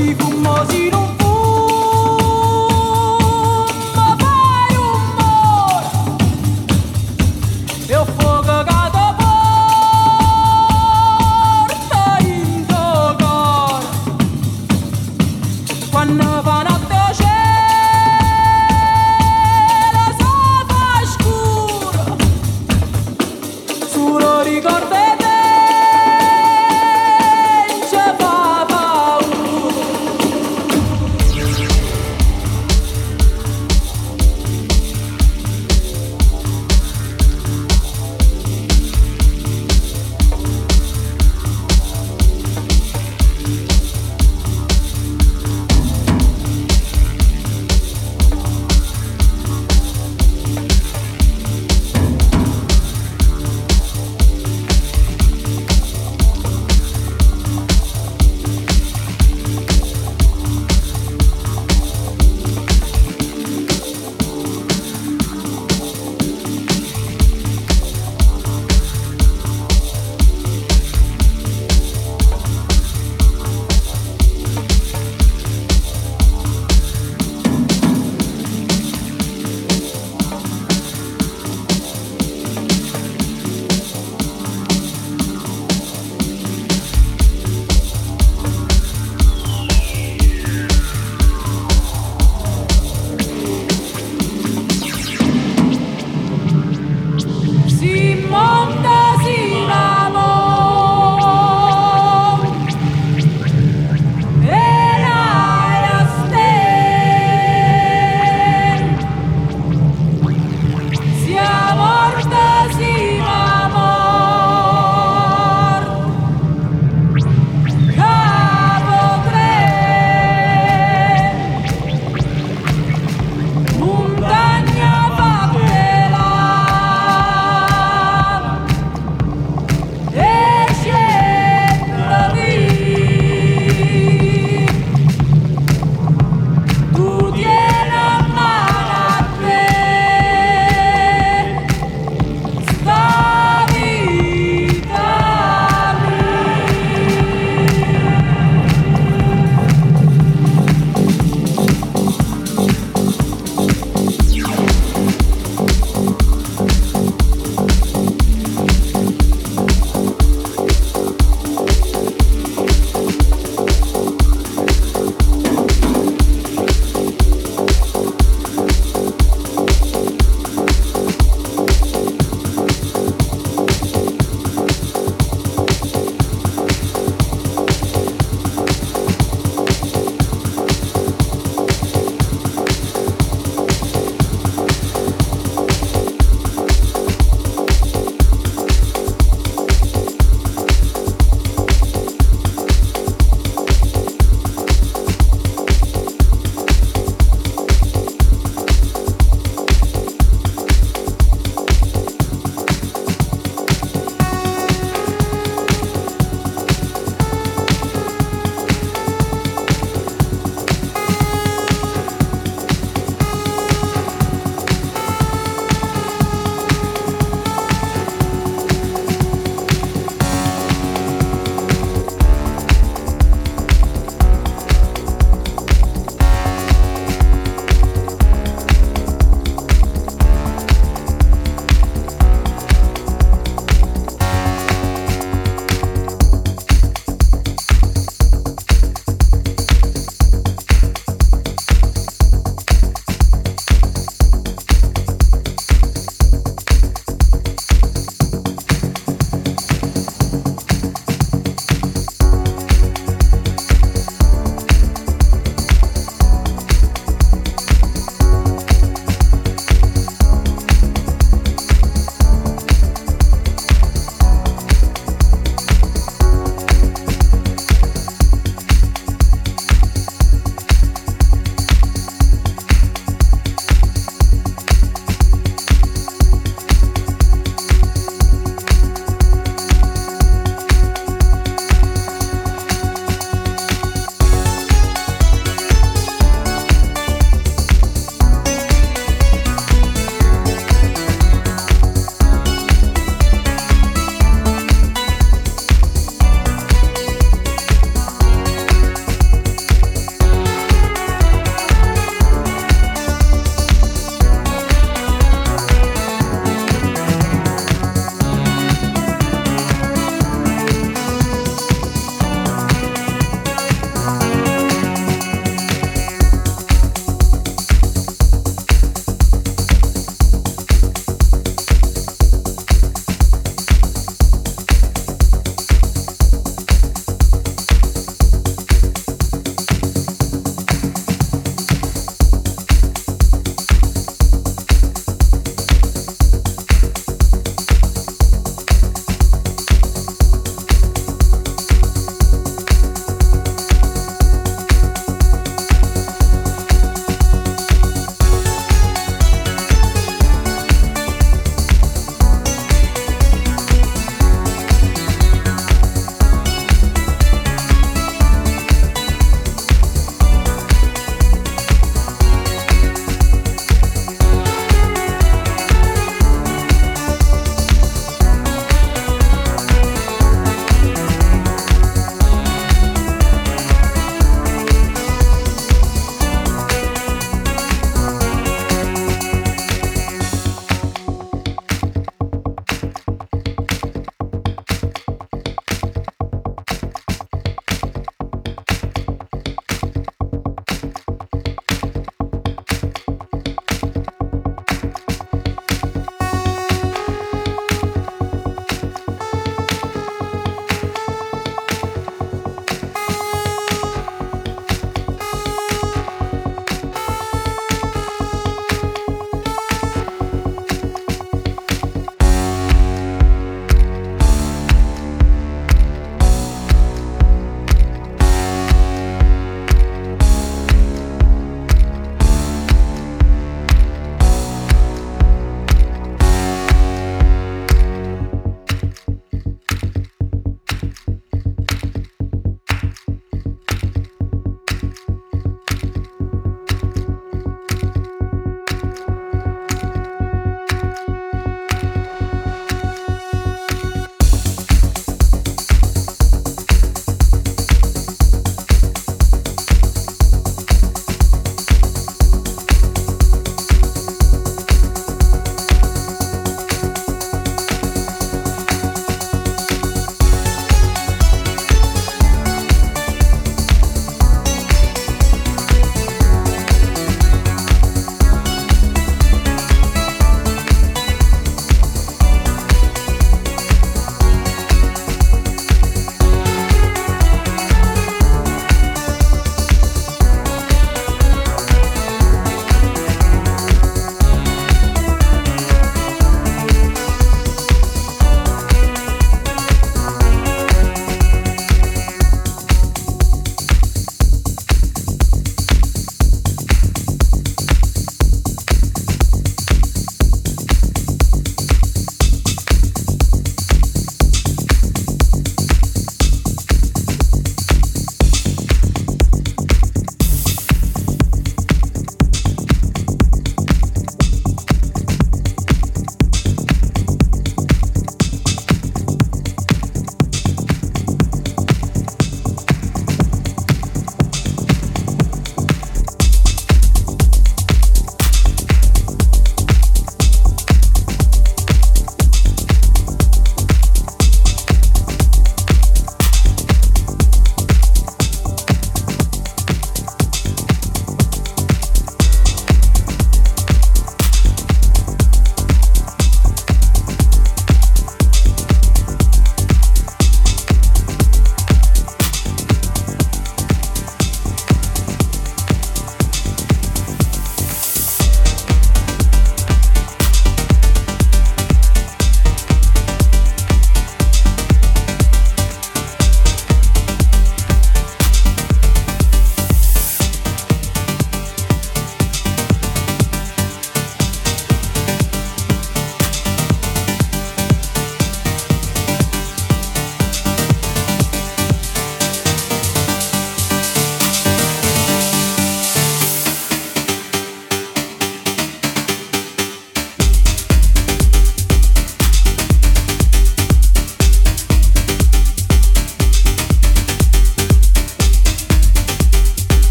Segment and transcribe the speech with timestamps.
[0.00, 1.19] 一公莫激动。